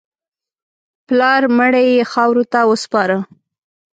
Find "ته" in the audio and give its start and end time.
2.51-2.59